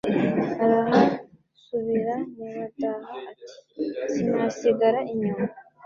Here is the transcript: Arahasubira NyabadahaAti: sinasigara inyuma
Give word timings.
Arahasubira 0.63 2.13
NyabadahaAti: 2.37 3.45
sinasigara 4.11 4.99
inyuma 5.11 5.45